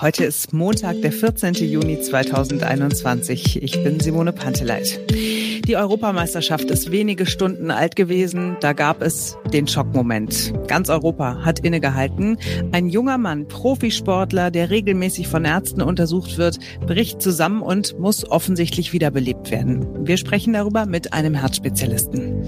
[0.00, 1.52] Heute ist Montag, der 14.
[1.56, 3.62] Juni 2021.
[3.62, 4.98] Ich bin Simone Panteleit.
[5.10, 8.56] Die Europameisterschaft ist wenige Stunden alt gewesen.
[8.60, 10.54] Da gab es den Schockmoment.
[10.68, 12.38] Ganz Europa hat innegehalten.
[12.72, 18.94] Ein junger Mann, Profisportler, der regelmäßig von Ärzten untersucht wird, bricht zusammen und muss offensichtlich
[18.94, 20.06] wiederbelebt werden.
[20.06, 22.42] Wir sprechen darüber mit einem Herzspezialisten.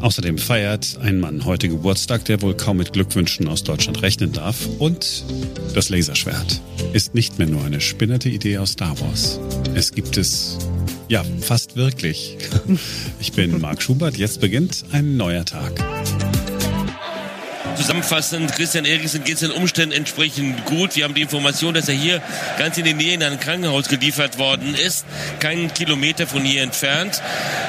[0.00, 4.66] Außerdem feiert ein Mann heute Geburtstag, der wohl kaum mit Glückwünschen aus Deutschland rechnen darf.
[4.78, 5.24] Und
[5.74, 6.60] das Laserschwert
[6.92, 9.40] ist nicht mehr nur eine spinnerte Idee aus Star Wars.
[9.74, 10.58] Es gibt es
[11.08, 12.36] ja fast wirklich.
[13.20, 14.16] Ich bin Marc Schubert.
[14.16, 15.84] Jetzt beginnt ein neuer Tag.
[17.88, 20.94] Zusammenfassend, Christian Eriksen geht es den Umständen entsprechend gut.
[20.94, 22.20] Wir haben die Information, dass er hier
[22.58, 25.06] ganz in der Nähe in ein Krankenhaus geliefert worden ist,
[25.40, 27.22] keinen Kilometer von hier entfernt.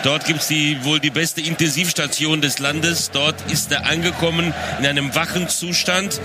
[0.03, 3.11] Dort gibt es die, wohl die beste Intensivstation des Landes.
[3.11, 6.19] Dort ist er angekommen in einem wachen Zustand.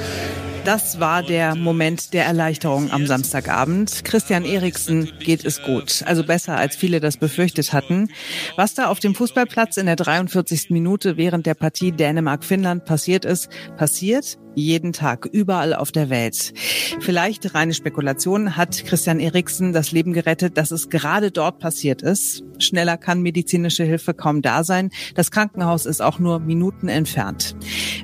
[0.65, 4.03] Das war der Moment der Erleichterung am Samstagabend.
[4.03, 8.09] Christian Eriksen geht es gut, also besser als viele das befürchtet hatten.
[8.57, 10.71] Was da auf dem Fußballplatz in der 43.
[10.71, 16.53] Minute während der Partie Dänemark-Finnland passiert ist, passiert jeden Tag, überall auf der Welt.
[17.01, 22.43] Vielleicht reine Spekulation hat Christian Eriksen das Leben gerettet, dass es gerade dort passiert ist.
[22.59, 24.91] Schneller kann medizinische Hilfe kaum da sein.
[25.15, 27.57] Das Krankenhaus ist auch nur Minuten entfernt.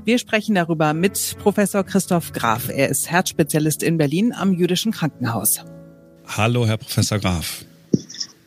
[0.05, 2.69] Wir sprechen darüber mit Professor Christoph Graf.
[2.69, 5.65] Er ist Herzspezialist in Berlin am Jüdischen Krankenhaus.
[6.27, 7.65] Hallo, Herr Professor Graf.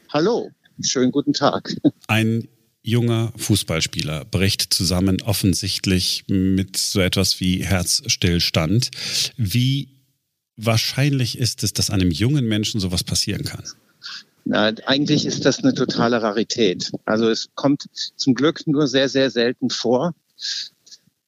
[0.10, 0.52] Hallo,
[0.82, 1.76] schönen guten Tag.
[2.08, 2.48] Ein
[2.84, 8.92] junger Fußballspieler bricht zusammen offensichtlich mit so etwas wie Herzstillstand.
[9.38, 9.90] Wie
[10.58, 13.64] wahrscheinlich ist es, dass einem jungen Menschen sowas passieren kann?
[14.46, 16.92] Na, eigentlich ist das eine totale Rarität.
[17.06, 17.86] Also es kommt
[18.18, 20.14] zum Glück nur sehr, sehr selten vor.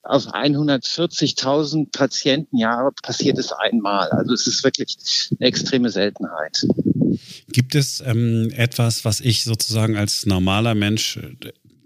[0.06, 4.08] Auf 140.000 Patientenjahre passiert es einmal.
[4.10, 4.98] Also es ist wirklich
[5.40, 6.64] eine extreme Seltenheit.
[7.52, 11.36] Gibt es ähm, etwas, was ich sozusagen als normaler Mensch äh,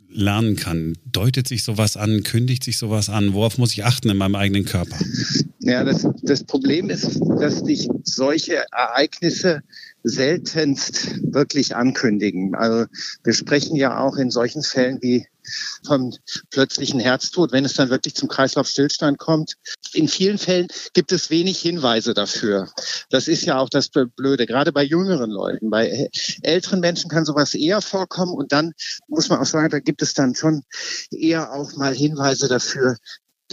[0.10, 0.98] lernen kann?
[1.10, 2.24] Deutet sich sowas an?
[2.24, 3.34] Kündigt sich sowas an?
[3.34, 4.98] Worauf muss ich achten in meinem eigenen Körper?
[5.60, 9.62] Ja, das, das Problem ist, dass dich solche Ereignisse
[10.04, 12.56] seltenst wirklich ankündigen.
[12.56, 12.86] Also
[13.24, 15.28] wir sprechen ja auch in solchen Fällen wie
[15.86, 16.14] vom
[16.52, 19.56] plötzlichen Herztod, wenn es dann wirklich zum Kreislaufstillstand kommt.
[19.94, 22.70] In vielen Fällen gibt es wenig Hinweise dafür.
[23.10, 25.70] Das ist ja auch das Blöde, gerade bei jüngeren Leuten.
[25.70, 26.10] Bei
[26.42, 28.74] älteren Menschen kann sowas eher vorkommen und dann
[29.08, 30.64] muss man auch sagen, da gibt es dann schon
[31.12, 32.98] eher auch mal Hinweise dafür,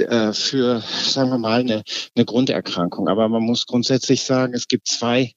[0.00, 1.82] äh, für, sagen wir mal, eine,
[2.14, 3.08] eine Grunderkrankung.
[3.08, 5.32] Aber man muss grundsätzlich sagen, es gibt zwei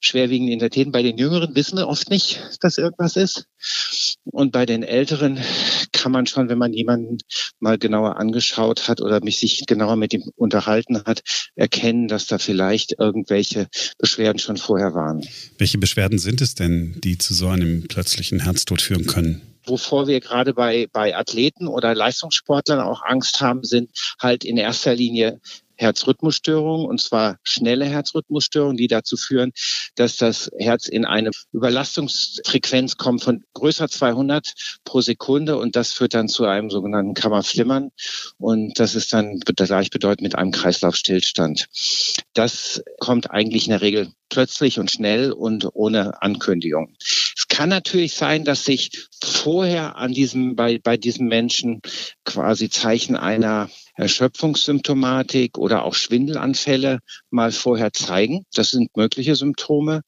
[0.00, 0.92] schwerwiegende Identitäten.
[0.92, 3.46] Bei den Jüngeren wissen wir oft nicht, dass irgendwas ist.
[4.24, 5.38] Und bei den Älteren
[5.92, 7.18] kann man schon, wenn man jemanden
[7.60, 11.22] mal genauer angeschaut hat oder mich sich genauer mit ihm unterhalten hat,
[11.54, 15.22] erkennen, dass da vielleicht irgendwelche Beschwerden schon vorher waren.
[15.58, 19.53] Welche Beschwerden sind es denn, die zu so einem plötzlichen Herztod führen können?
[19.66, 24.94] Wovor wir gerade bei, bei Athleten oder Leistungssportlern auch Angst haben, sind halt in erster
[24.94, 25.40] Linie
[25.76, 29.52] Herzrhythmusstörungen, und zwar schnelle Herzrhythmusstörungen, die dazu führen,
[29.94, 34.52] dass das Herz in eine Überlastungsfrequenz kommt von größer 200
[34.84, 37.90] pro Sekunde und das führt dann zu einem sogenannten Kammerflimmern
[38.38, 41.66] und das ist dann gleichbedeutend mit einem Kreislaufstillstand.
[42.32, 46.96] Das kommt eigentlich in der Regel plötzlich und schnell und ohne Ankündigung.
[47.00, 48.90] Es kann natürlich sein, dass sich
[49.22, 51.80] vorher an diesem, bei, bei diesem Menschen
[52.24, 56.98] quasi Zeichen einer Erschöpfungssymptomatik oder auch Schwindelanfälle
[57.30, 58.44] mal vorher zeigen.
[58.54, 60.02] Das sind mögliche Symptome,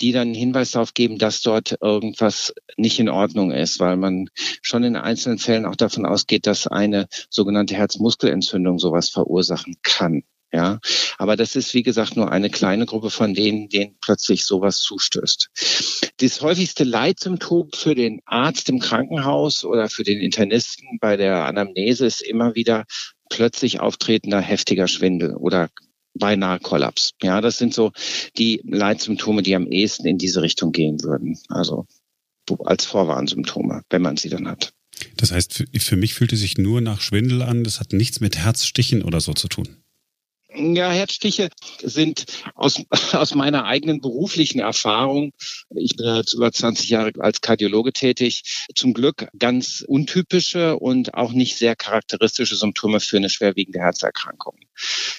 [0.00, 4.28] die dann Hinweis darauf geben, dass dort irgendwas nicht in Ordnung ist, weil man
[4.62, 10.22] schon in einzelnen Fällen auch davon ausgeht, dass eine sogenannte Herzmuskelentzündung sowas verursachen kann.
[10.52, 10.80] Ja,
[11.16, 15.48] aber das ist, wie gesagt, nur eine kleine Gruppe von denen, denen plötzlich sowas zustößt.
[16.16, 22.04] Das häufigste Leitsymptom für den Arzt im Krankenhaus oder für den Internisten bei der Anamnese
[22.04, 22.84] ist immer wieder
[23.30, 25.70] plötzlich auftretender heftiger Schwindel oder
[26.14, 27.12] beinahe Kollaps.
[27.22, 27.92] Ja, das sind so
[28.36, 31.38] die Leitsymptome, die am ehesten in diese Richtung gehen würden.
[31.48, 31.86] Also
[32.64, 34.72] als Vorwarnsymptome, wenn man sie dann hat.
[35.16, 37.64] Das heißt, für, mich fühlte sich nur nach Schwindel an.
[37.64, 39.76] Das hat nichts mit Herzstichen oder so zu tun.
[40.54, 41.48] Ja, Herzstiche
[41.82, 42.82] sind aus,
[43.12, 45.32] aus meiner eigenen beruflichen Erfahrung,
[45.74, 51.32] ich bin jetzt über 20 Jahre als Kardiologe tätig, zum Glück ganz untypische und auch
[51.32, 54.58] nicht sehr charakteristische Symptome für eine schwerwiegende Herzerkrankung.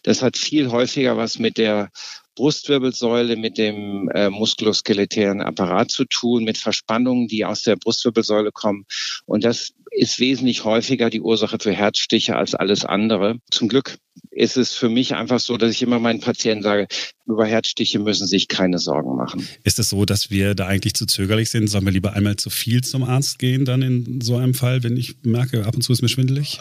[0.03, 1.91] Das hat viel häufiger was mit der
[2.35, 8.85] Brustwirbelsäule mit dem äh, muskuloskeletären Apparat zu tun, mit Verspannungen, die aus der Brustwirbelsäule kommen.
[9.25, 13.37] Und das ist wesentlich häufiger die Ursache für Herzstiche als alles andere.
[13.51, 13.97] Zum Glück
[14.31, 16.87] ist es für mich einfach so, dass ich immer meinen Patienten sage,
[17.25, 19.47] über Herzstiche müssen sich keine Sorgen machen.
[19.63, 21.67] Ist es so, dass wir da eigentlich zu zögerlich sind?
[21.67, 24.97] Sollen wir lieber einmal zu viel zum Arzt gehen dann in so einem Fall, wenn
[24.97, 26.59] ich merke, ab und zu ist mir schwindelig?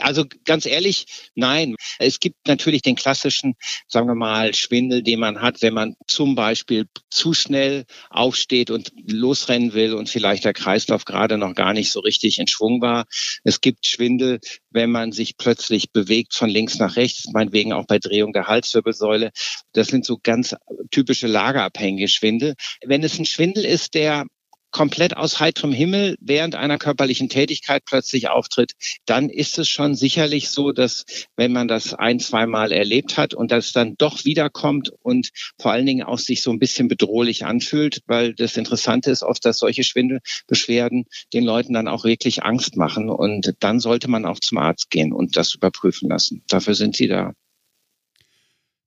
[0.00, 1.76] Also ganz ehrlich, nein.
[1.98, 3.54] Es gibt natürlich den klassischen,
[3.88, 8.92] sagen wir mal, Schwindel, den man hat, wenn man zum Beispiel zu schnell aufsteht und
[9.06, 13.04] losrennen will und vielleicht der Kreislauf gerade noch gar nicht so richtig in Schwung war.
[13.44, 14.40] Es gibt Schwindel,
[14.70, 19.30] wenn man sich plötzlich bewegt von links nach rechts, meinetwegen auch bei Drehung der Halswirbelsäule.
[19.72, 20.54] Das sind so ganz
[20.90, 22.54] typische lagerabhängige Schwindel.
[22.84, 24.26] Wenn es ein Schwindel ist, der
[24.72, 28.72] komplett aus heiterem Himmel während einer körperlichen Tätigkeit plötzlich auftritt,
[29.06, 31.04] dann ist es schon sicherlich so, dass
[31.36, 35.30] wenn man das ein, zweimal erlebt hat und das dann doch wiederkommt und
[35.60, 39.44] vor allen Dingen auch sich so ein bisschen bedrohlich anfühlt, weil das Interessante ist oft,
[39.44, 44.40] dass solche Schwindelbeschwerden den Leuten dann auch wirklich Angst machen und dann sollte man auch
[44.40, 46.42] zum Arzt gehen und das überprüfen lassen.
[46.48, 47.34] Dafür sind sie da.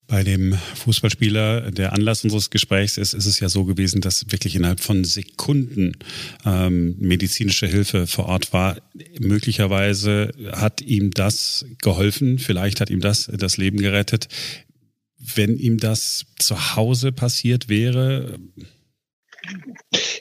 [0.07, 4.55] Bei dem Fußballspieler, der Anlass unseres Gesprächs ist, ist es ja so gewesen, dass wirklich
[4.55, 5.93] innerhalb von Sekunden
[6.45, 8.77] ähm, medizinische Hilfe vor Ort war.
[9.19, 14.27] Möglicherweise hat ihm das geholfen, vielleicht hat ihm das das Leben gerettet.
[15.17, 18.37] Wenn ihm das zu Hause passiert wäre,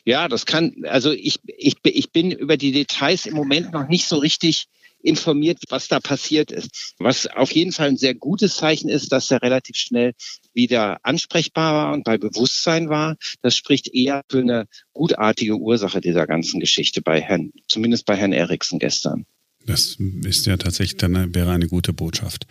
[0.05, 4.07] ja, das kann, also ich, ich, ich bin über die Details im Moment noch nicht
[4.07, 4.67] so richtig
[5.05, 6.95] informiert, was da passiert ist.
[6.99, 10.15] Was auf jeden Fall ein sehr gutes Zeichen ist, dass er relativ schnell
[10.53, 13.17] wieder ansprechbar war und bei Bewusstsein war.
[13.43, 18.33] Das spricht eher für eine gutartige Ursache dieser ganzen Geschichte bei Herrn, zumindest bei Herrn
[18.33, 19.27] Eriksen gestern.
[19.67, 22.47] Das ist ja tatsächlich dann wäre eine gute Botschaft.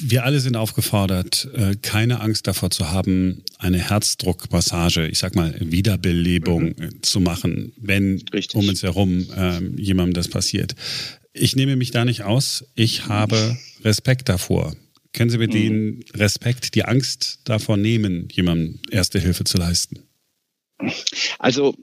[0.00, 5.54] Wir alle sind aufgefordert, äh, keine Angst davor zu haben, eine Herzdruckmassage, ich sag mal
[5.60, 6.82] Wiederbelebung mhm.
[6.82, 8.54] Äh, zu machen, wenn Richtig.
[8.54, 10.74] um uns herum äh, jemandem das passiert.
[11.34, 12.64] Ich nehme mich da nicht aus.
[12.74, 14.74] Ich habe Respekt davor.
[15.12, 15.52] Können Sie mir mhm.
[15.52, 20.00] den Respekt, die Angst davor nehmen, jemandem erste Hilfe zu leisten?
[21.38, 21.76] Also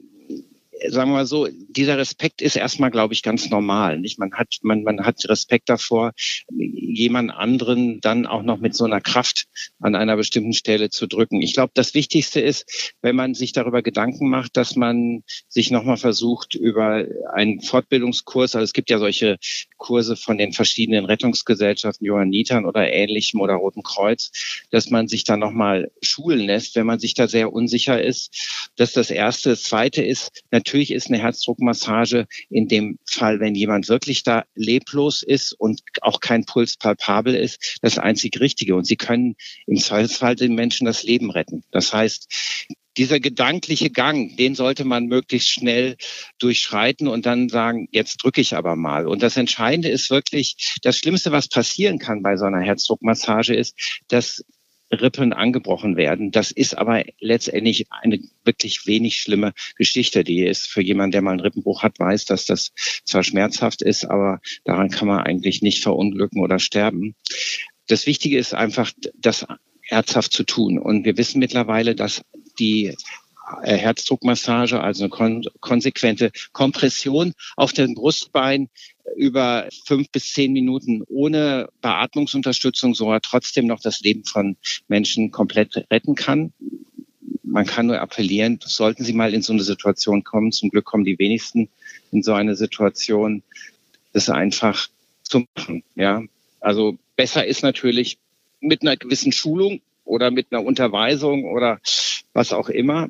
[0.88, 3.98] sagen wir mal so, dieser Respekt ist erstmal, glaube ich, ganz normal.
[3.98, 4.18] Nicht?
[4.18, 6.12] Man hat, man, man hat Respekt davor,
[6.50, 9.46] jemand anderen dann auch noch mit so einer Kraft
[9.80, 11.42] an einer bestimmten Stelle zu drücken.
[11.42, 15.96] Ich glaube, das Wichtigste ist, wenn man sich darüber Gedanken macht, dass man sich nochmal
[15.96, 19.38] versucht, über einen Fortbildungskurs, also es gibt ja solche
[19.80, 24.30] Kurse von den verschiedenen Rettungsgesellschaften, Johannitern oder ähnlichem oder Roten Kreuz,
[24.70, 28.70] dass man sich da nochmal schulen lässt, wenn man sich da sehr unsicher ist.
[28.76, 29.50] Das ist das Erste.
[29.50, 35.22] Das Zweite ist, natürlich ist eine Herzdruckmassage in dem Fall, wenn jemand wirklich da leblos
[35.22, 38.76] ist und auch kein Puls palpabel ist, das einzig Richtige.
[38.76, 39.34] Und sie können
[39.66, 41.64] im Zweifelsfall den Menschen das Leben retten.
[41.70, 42.28] Das heißt,
[42.96, 45.96] dieser gedankliche Gang, den sollte man möglichst schnell
[46.38, 49.06] durchschreiten und dann sagen, jetzt drücke ich aber mal.
[49.06, 53.76] Und das Entscheidende ist wirklich, das Schlimmste, was passieren kann bei so einer Herzdruckmassage ist,
[54.08, 54.44] dass
[54.92, 56.32] Rippen angebrochen werden.
[56.32, 60.24] Das ist aber letztendlich eine wirklich wenig schlimme Geschichte.
[60.24, 62.72] Die ist für jemanden, der mal einen Rippenbruch hat, weiß, dass das
[63.04, 67.14] zwar schmerzhaft ist, aber daran kann man eigentlich nicht verunglücken oder sterben.
[67.86, 69.46] Das Wichtige ist einfach, das
[69.90, 70.78] ernsthaft zu tun.
[70.78, 72.22] Und wir wissen mittlerweile, dass
[72.60, 72.94] die
[73.62, 78.68] äh, Herzdruckmassage, also eine kon konsequente Kompression auf dem Brustbein
[79.16, 84.56] über fünf bis zehn Minuten ohne Beatmungsunterstützung sogar trotzdem noch das Leben von
[84.88, 86.52] Menschen komplett retten kann.
[87.42, 91.04] Man kann nur appellieren, sollten Sie mal in so eine Situation kommen, zum Glück kommen
[91.04, 91.68] die wenigsten
[92.12, 93.42] in so eine Situation,
[94.12, 94.88] das einfach
[95.22, 95.82] zu machen.
[95.96, 96.22] Ja,
[96.60, 98.18] also besser ist natürlich
[98.60, 101.80] mit einer gewissen Schulung oder mit einer Unterweisung oder
[102.32, 103.08] was auch immer.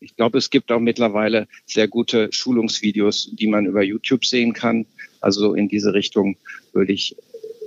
[0.00, 4.86] Ich glaube, es gibt auch mittlerweile sehr gute Schulungsvideos, die man über YouTube sehen kann.
[5.20, 6.36] Also in diese Richtung
[6.72, 7.16] würde ich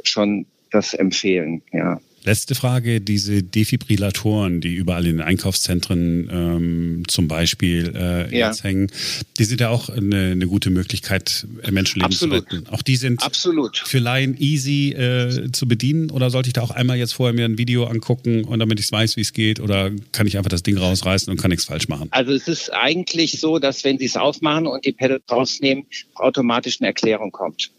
[0.03, 2.01] schon das empfehlen, ja.
[2.25, 8.47] Letzte Frage, diese Defibrillatoren, die überall in den Einkaufszentren ähm, zum Beispiel äh, ja.
[8.47, 8.91] jetzt hängen,
[9.37, 12.49] die sind ja auch eine, eine gute Möglichkeit, äh, Menschenleben Absolut.
[12.49, 12.69] zu retten.
[12.69, 13.77] Auch die sind Absolut.
[13.77, 17.45] für Laien easy äh, zu bedienen oder sollte ich da auch einmal jetzt vorher mir
[17.45, 20.63] ein Video angucken und damit ich weiß, wie es geht oder kann ich einfach das
[20.63, 22.07] Ding rausreißen und kann nichts falsch machen?
[22.09, 26.81] Also es ist eigentlich so, dass wenn Sie es aufmachen und die Pedal rausnehmen, automatisch
[26.81, 27.69] eine Erklärung kommt.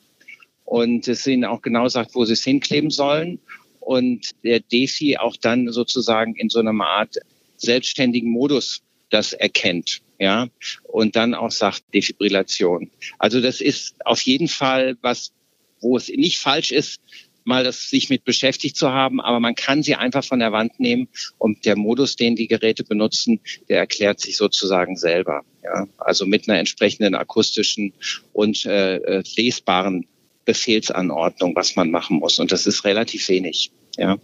[0.65, 3.41] Und es Ihnen auch genau sagt, wo Sie es hinkleben sollen
[3.87, 7.19] und der DeFi auch dann sozusagen in so einer Art
[7.57, 10.49] selbstständigen Modus das erkennt, ja,
[10.83, 12.91] und dann auch sagt Defibrillation.
[13.21, 15.33] Also das ist auf jeden Fall was,
[15.81, 17.01] wo es nicht falsch ist,
[17.45, 20.81] mal das sich mit beschäftigt zu haben, aber man kann sie einfach von der Wand
[20.81, 21.07] nehmen
[21.39, 23.39] und der Modus, den die Geräte benutzen,
[23.69, 25.45] der erklärt sich sozusagen selber.
[25.63, 27.93] Ja, also mit einer entsprechenden akustischen
[28.33, 30.07] und äh, äh lesbaren
[30.47, 32.39] Befehlsanordnung, was man machen muss.
[32.39, 33.71] Und das ist relativ wenig.
[33.99, 34.17] Ja.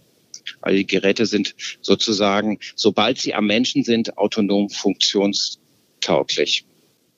[0.61, 6.65] Also die Geräte sind sozusagen, sobald sie am Menschen sind, autonom funktionstauglich.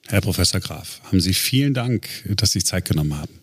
[0.07, 3.39] Herr Professor Graf, haben Sie vielen Dank, dass Sie Zeit genommen haben.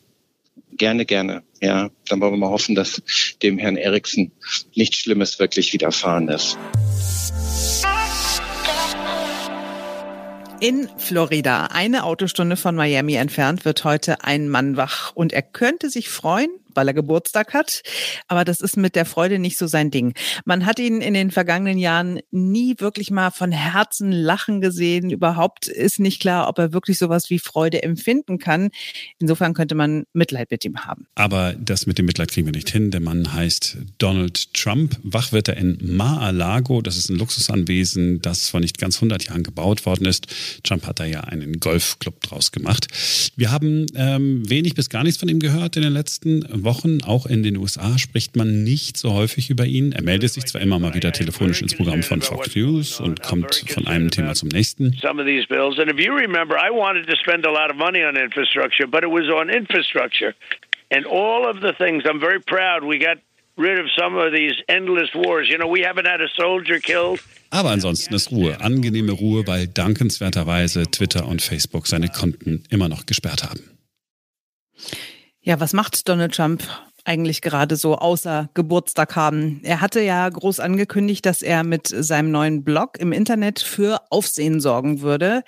[0.77, 1.43] Gerne, gerne.
[1.61, 3.03] Ja, dann wollen wir mal hoffen, dass
[3.43, 4.33] dem Herrn Eriksen
[4.75, 6.57] nichts Schlimmes wirklich widerfahren ist.
[10.63, 15.11] In Florida, eine Autostunde von Miami entfernt, wird heute ein Mann wach.
[15.13, 17.83] Und er könnte sich freuen, weil er Geburtstag hat.
[18.29, 20.15] Aber das ist mit der Freude nicht so sein Ding.
[20.45, 25.11] Man hat ihn in den vergangenen Jahren nie wirklich mal von Herzen lachen gesehen.
[25.11, 28.71] Überhaupt ist nicht klar, ob er wirklich sowas wie Freude empfinden kann.
[29.19, 31.07] Insofern könnte man Mitleid mit ihm haben.
[31.15, 32.91] Aber das mit dem Mitleid kriegen wir nicht hin.
[32.91, 34.99] Der Mann heißt Donald Trump.
[35.03, 36.83] Wach wird er in Mar-a-Lago.
[36.83, 40.27] Das ist ein Luxusanwesen, das vor nicht ganz 100 Jahren gebaut worden ist.
[40.63, 42.89] Trump hat da ja einen Golfclub draus gemacht.
[43.37, 47.27] Wir haben ähm, wenig bis gar nichts von ihm gehört in den letzten Wochen, auch
[47.27, 49.93] in den USA, spricht man nicht so häufig über ihn.
[49.93, 53.65] Er meldet sich zwar immer mal wieder telefonisch ins Programm von Fox News und kommt
[53.69, 54.97] von einem Thema zum nächsten.
[60.95, 63.19] And all of the things, I'm very proud we got
[63.57, 65.49] rid of some of these endless wars.
[65.49, 67.21] You know, we haven't had a soldier killed.
[67.51, 73.05] Aber ansonsten ist Ruhe, angenehme Ruhe, weil dankenswerterweise Twitter und Facebook seine Konten immer noch
[73.05, 73.61] gesperrt haben.
[75.45, 76.63] Ja, was macht Donald Trump
[77.05, 79.61] eigentlich gerade so außer Geburtstag haben.
[79.63, 84.61] Er hatte ja groß angekündigt, dass er mit seinem neuen Blog im Internet für Aufsehen
[84.61, 85.43] sorgen würde.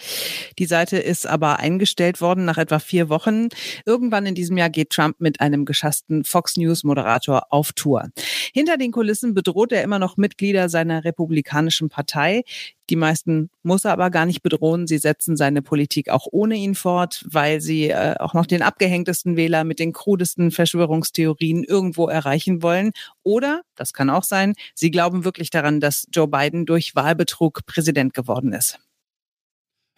[0.58, 3.48] Die Seite ist aber eingestellt worden nach etwa vier Wochen.
[3.86, 8.08] Irgendwann in diesem Jahr geht Trump mit einem geschassten Fox News Moderator auf Tour.
[8.52, 12.42] Hinter den Kulissen bedroht er immer noch Mitglieder seiner republikanischen Partei.
[12.90, 14.86] Die meisten muss er aber gar nicht bedrohen.
[14.86, 19.36] Sie setzen seine Politik auch ohne ihn fort, weil sie äh, auch noch den abgehängtesten
[19.36, 22.92] Wähler mit den krudesten Verschwörungstheorien irgendwo erreichen wollen.
[23.22, 28.14] Oder, das kann auch sein, sie glauben wirklich daran, dass Joe Biden durch Wahlbetrug Präsident
[28.14, 28.78] geworden ist.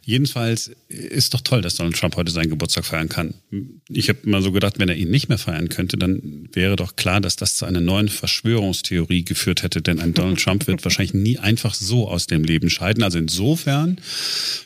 [0.06, 3.34] Jedenfalls ist doch toll, dass Donald Trump heute seinen Geburtstag feiern kann.
[3.88, 6.94] Ich habe mal so gedacht, wenn er ihn nicht mehr feiern könnte, dann wäre doch
[6.94, 9.82] klar, dass das zu einer neuen Verschwörungstheorie geführt hätte.
[9.82, 13.02] Denn ein Donald Trump wird wahrscheinlich nie einfach so aus dem Leben scheiden.
[13.02, 13.96] Also insofern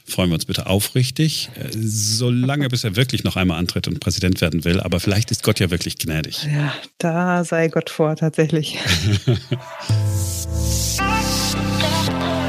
[0.05, 4.65] freuen wir uns bitte aufrichtig, solange bis er wirklich noch einmal antritt und Präsident werden
[4.65, 4.79] will.
[4.79, 6.47] Aber vielleicht ist Gott ja wirklich gnädig.
[6.53, 8.77] Ja, da sei Gott vor, tatsächlich.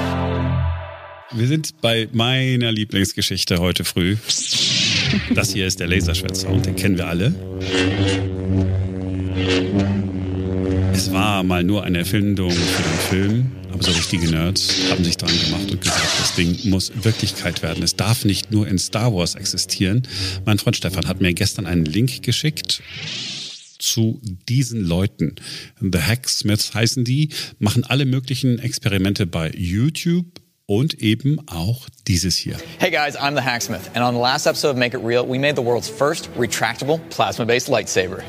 [1.34, 4.18] Wir sind bei meiner Lieblingsgeschichte heute früh.
[5.34, 7.34] Das hier ist der Laserschwert-Sound, den kennen wir alle.
[10.94, 15.16] Es war mal nur eine Erfindung für den Film, aber so richtige Nerds haben sich
[15.16, 17.82] dran gemacht und gesagt, das Ding muss Wirklichkeit werden.
[17.82, 20.06] Es darf nicht nur in Star Wars existieren.
[20.46, 22.84] Mein Freund Stefan hat mir gestern einen Link geschickt
[23.80, 25.36] zu diesen Leuten.
[25.80, 32.56] The Hacksmiths heißen die, machen alle möglichen Experimente bei YouTube und eben auch dieses hier.
[32.80, 35.38] Hey guys, I'm the Hacksmith and on the last episode of Make It Real, we
[35.38, 38.24] made the world's first retractable plasma-based lightsaber.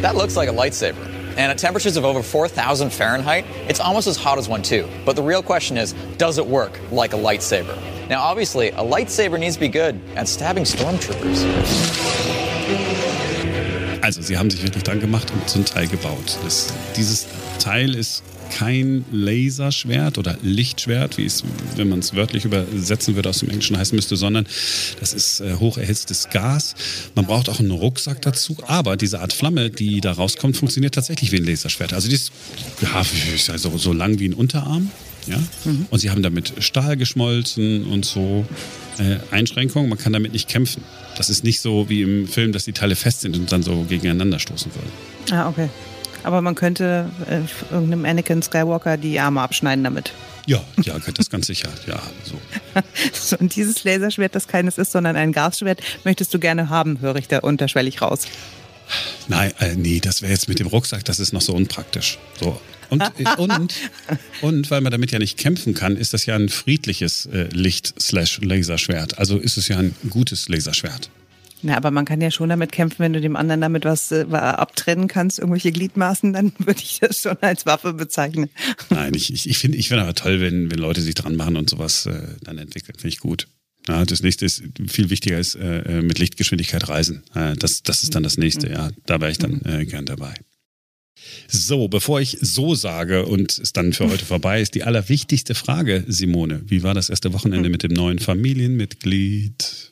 [0.00, 0.96] That looks like a lightsaber.
[1.36, 4.88] And at temperatures of over 4,000 Fahrenheit, it's almost as hot as one too.
[5.04, 7.76] But the real question is, does it work like a lightsaber?
[8.08, 11.44] Now obviously, a lightsaber needs to be good at stabbing stormtroopers.
[14.02, 16.38] Also, sie haben sich wirklich dran gemacht und so ein Teil gebaut.
[16.42, 17.26] Das, dieses
[17.58, 21.44] Teil ist kein Laserschwert oder Lichtschwert, wie es,
[21.76, 24.46] wenn man es wörtlich übersetzen würde, aus dem Englischen heißen müsste, sondern
[25.00, 26.74] das ist äh, hocherhitztes Gas.
[27.14, 31.32] Man braucht auch einen Rucksack dazu, aber diese Art Flamme, die da rauskommt, funktioniert tatsächlich
[31.32, 31.92] wie ein Laserschwert.
[31.92, 32.32] Also die ist,
[32.80, 34.90] ja, so, so lang wie ein Unterarm.
[35.26, 35.38] Ja?
[35.64, 35.86] Mhm.
[35.90, 38.46] Und sie haben damit Stahl geschmolzen und so.
[38.98, 40.82] Äh, Einschränkungen, man kann damit nicht kämpfen.
[41.16, 43.84] Das ist nicht so wie im Film, dass die Teile fest sind und dann so
[43.88, 44.90] gegeneinander stoßen würden.
[45.30, 45.68] Ah, okay.
[46.28, 47.40] Aber man könnte äh,
[47.72, 50.12] irgendeinem Anakin Skywalker die Arme abschneiden damit.
[50.44, 51.70] Ja, ja, das ganz sicher.
[51.86, 52.38] Ja, so.
[53.14, 53.38] so.
[53.38, 57.28] Und dieses Laserschwert, das keines ist, sondern ein Gasschwert, möchtest du gerne haben, höre ich
[57.28, 58.26] da unterschwellig raus.
[59.28, 62.18] Nein, äh, nee, das wäre jetzt mit dem Rucksack, das ist noch so unpraktisch.
[62.38, 62.60] So.
[62.90, 63.74] Und, äh, und,
[64.42, 69.18] und weil man damit ja nicht kämpfen kann, ist das ja ein friedliches äh, Licht-Laserschwert.
[69.18, 71.08] Also ist es ja ein gutes Laserschwert.
[71.62, 74.24] Na, aber man kann ja schon damit kämpfen, wenn du dem anderen damit was äh,
[74.30, 78.50] abtrennen kannst, irgendwelche Gliedmaßen, dann würde ich das schon als Waffe bezeichnen.
[78.90, 81.56] Nein, ich, ich, ich finde ich find aber toll, wenn, wenn Leute sich dran machen
[81.56, 82.94] und sowas äh, dann entwickeln.
[82.96, 83.48] Finde ich gut.
[83.88, 87.22] Ja, das nächste ist viel wichtiger ist äh, mit Lichtgeschwindigkeit reisen.
[87.34, 88.90] Äh, das, das ist dann das nächste, ja.
[89.06, 90.34] Da wäre ich dann äh, gern dabei.
[91.48, 96.04] So, bevor ich so sage und es dann für heute vorbei ist, die allerwichtigste Frage,
[96.06, 96.62] Simone.
[96.66, 99.87] Wie war das erste Wochenende mit dem neuen Familienmitglied?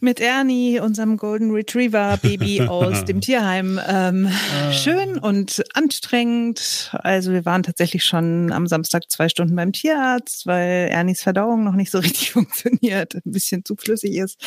[0.00, 3.80] Mit Ernie, unserem Golden Retriever Baby aus dem Tierheim.
[3.86, 4.72] Ähm, ah.
[4.72, 6.90] Schön und anstrengend.
[6.92, 11.74] Also wir waren tatsächlich schon am Samstag zwei Stunden beim Tierarzt, weil Ernies Verdauung noch
[11.74, 14.38] nicht so richtig funktioniert, ein bisschen zu flüssig ist,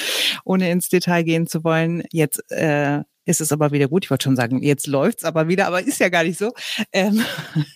[0.46, 2.04] ohne ins Detail gehen zu wollen.
[2.12, 4.06] Jetzt äh, ist es aber wieder gut.
[4.06, 6.52] Ich wollte schon sagen, jetzt läuft's aber wieder, aber ist ja gar nicht so.
[6.92, 7.24] Ähm,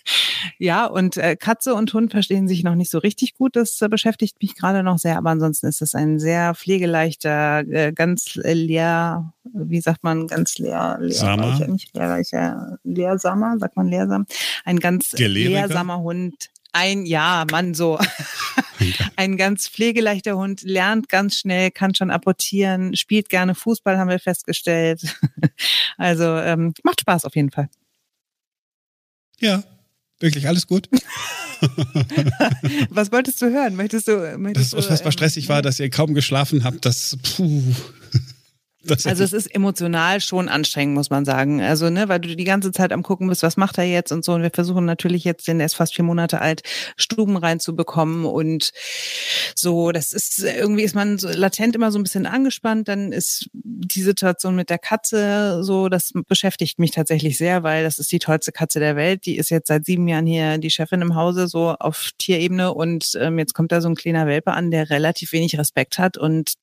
[0.57, 3.55] ja, und äh, Katze und Hund verstehen sich noch nicht so richtig gut.
[3.55, 7.93] Das äh, beschäftigt mich gerade noch sehr, aber ansonsten ist es ein sehr pflegeleichter, äh,
[7.93, 14.25] ganz leer, wie sagt man, ganz leer, leerreicher, nicht leerreicher, leersamer, sagt man leersam,
[14.65, 18.00] ein ganz leersamer Hund ein, ja, Mann, so.
[19.15, 24.19] ein ganz pflegeleichter Hund, lernt ganz schnell, kann schon apportieren, spielt gerne Fußball, haben wir
[24.19, 25.01] festgestellt.
[25.97, 27.69] also ähm, macht Spaß auf jeden Fall.
[29.39, 29.63] Ja,
[30.19, 30.89] wirklich alles gut.
[32.89, 33.75] was wolltest du hören?
[33.75, 34.37] Möchtest du?
[34.37, 37.61] Möchtest das, was, was ähm, stressig war, dass ihr kaum geschlafen habt, das puh.
[38.85, 41.61] Das also es ist emotional schon anstrengend, muss man sagen.
[41.61, 44.25] Also, ne, weil du die ganze Zeit am gucken bist, was macht er jetzt und
[44.25, 44.33] so.
[44.33, 46.63] Und wir versuchen natürlich jetzt, den er ist fast vier Monate alt,
[46.97, 48.71] Stuben reinzubekommen und
[49.55, 49.91] so.
[49.91, 52.89] Das ist irgendwie ist man so latent immer so ein bisschen angespannt.
[52.89, 57.99] Dann ist die Situation mit der Katze so, das beschäftigt mich tatsächlich sehr, weil das
[57.99, 59.25] ist die tollste Katze der Welt.
[59.25, 62.73] Die ist jetzt seit sieben Jahren hier die Chefin im Hause, so auf Tierebene.
[62.73, 66.17] Und ähm, jetzt kommt da so ein kleiner Welpe an, der relativ wenig Respekt hat
[66.17, 66.53] und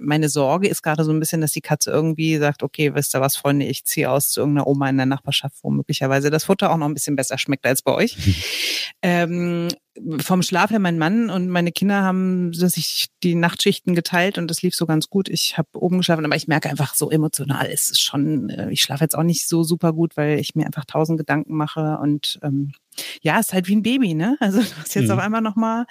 [0.00, 3.20] meine Sorge ist gerade so ein bisschen, dass die Katze irgendwie sagt, okay, wisst ihr
[3.20, 6.70] was, Freunde, ich ziehe aus zu irgendeiner Oma in der Nachbarschaft, wo möglicherweise das Futter
[6.70, 8.16] auch noch ein bisschen besser schmeckt als bei euch.
[9.02, 9.68] ähm,
[10.20, 14.62] vom Schlaf her, mein Mann und meine Kinder haben sich die Nachtschichten geteilt und das
[14.62, 15.28] lief so ganz gut.
[15.28, 18.82] Ich habe oben geschlafen, aber ich merke einfach, so emotional ist es schon, äh, ich
[18.82, 22.38] schlafe jetzt auch nicht so super gut, weil ich mir einfach tausend Gedanken mache und
[22.42, 22.72] ähm,
[23.22, 24.36] ja, ist halt wie ein Baby, ne?
[24.48, 25.12] Also du hast jetzt mhm.
[25.12, 25.84] auf einmal nochmal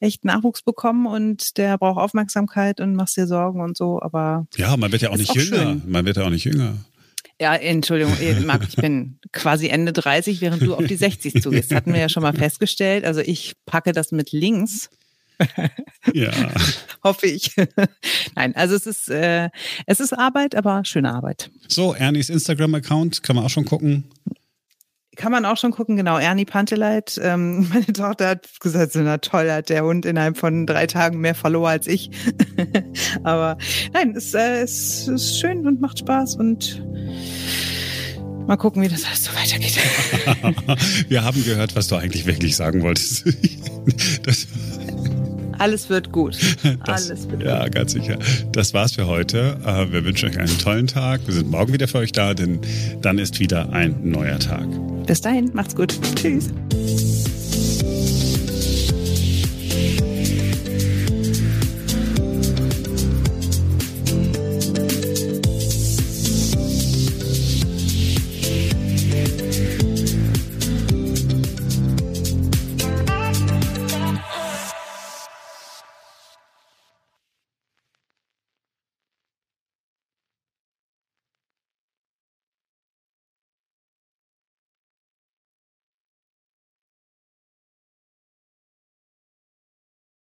[0.00, 4.46] echt Nachwuchs bekommen und der braucht Aufmerksamkeit und machst dir Sorgen und so, aber.
[4.56, 5.56] Ja, man wird ja auch nicht auch jünger.
[5.56, 5.82] Schön.
[5.86, 6.76] Man wird ja auch nicht jünger.
[7.40, 8.14] Ja, Entschuldigung,
[8.46, 11.72] Marc, ich bin quasi Ende 30, während du auf die 60 zugehst.
[11.72, 13.04] Hatten wir ja schon mal festgestellt.
[13.04, 14.90] Also ich packe das mit links.
[16.12, 16.32] Ja.
[17.04, 17.54] Hoffe ich.
[18.34, 19.50] Nein, also es ist, äh,
[19.86, 21.50] es ist Arbeit, aber schöne Arbeit.
[21.68, 24.04] So, Ernies Instagram-Account kann man auch schon gucken.
[25.18, 26.16] Kann man auch schon gucken, genau.
[26.16, 27.20] Ernie Panteleit.
[27.20, 31.18] Ähm, meine Tochter hat gesagt, so na toll, hat der Hund innerhalb von drei Tagen
[31.18, 32.10] mehr verloren als ich.
[33.24, 33.58] Aber
[33.92, 36.84] nein, es, äh, es ist schön und macht Spaß und
[38.46, 39.76] mal gucken, wie das alles so weitergeht.
[41.08, 43.24] Wir haben gehört, was du eigentlich wirklich sagen wolltest.
[44.22, 44.46] Das
[45.58, 46.38] alles wird gut.
[46.84, 47.74] Das, Alles wird ja, gut.
[47.74, 48.18] ganz sicher.
[48.52, 49.58] Das war's für heute.
[49.64, 51.20] Äh, wir wünschen euch einen tollen Tag.
[51.26, 52.60] Wir sind morgen wieder für euch da, denn
[53.02, 54.66] dann ist wieder ein neuer Tag.
[55.06, 55.98] Bis dahin, macht's gut.
[56.14, 56.50] Tschüss.